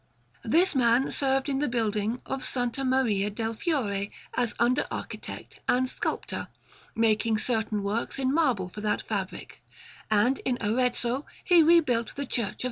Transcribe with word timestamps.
This 0.43 0.73
man 0.73 1.11
served 1.11 1.47
in 1.47 1.59
the 1.59 1.67
building 1.69 2.23
of 2.25 2.41
S. 2.41 2.57
Maria 2.83 3.29
del 3.29 3.53
Fiore 3.53 4.09
as 4.33 4.55
under 4.57 4.87
architect 4.89 5.59
and 5.67 5.85
as 5.85 5.91
sculptor, 5.91 6.47
making 6.95 7.37
certain 7.37 7.83
works 7.83 8.17
in 8.17 8.33
marble 8.33 8.67
for 8.67 8.81
that 8.81 9.03
fabric; 9.03 9.61
and 10.09 10.39
in 10.39 10.57
Arezzo 10.59 11.27
he 11.43 11.61
rebuilt 11.61 12.15
the 12.15 12.25
Church 12.25 12.49
of 12.49 12.49
S. 12.55 12.59